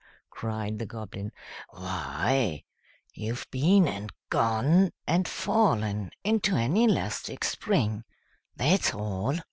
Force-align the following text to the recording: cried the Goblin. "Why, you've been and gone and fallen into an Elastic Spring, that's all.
cried 0.31 0.79
the 0.79 0.85
Goblin. 0.87 1.31
"Why, 1.69 2.63
you've 3.13 3.45
been 3.51 3.87
and 3.87 4.11
gone 4.31 4.93
and 5.05 5.27
fallen 5.27 6.09
into 6.23 6.55
an 6.55 6.75
Elastic 6.75 7.43
Spring, 7.43 8.03
that's 8.55 8.95
all. 8.95 9.37